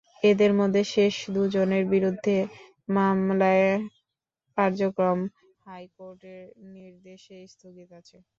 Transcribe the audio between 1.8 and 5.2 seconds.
বিরুদ্ধে মামলার কার্যক্রম